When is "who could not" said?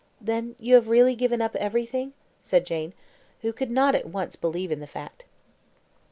3.43-3.93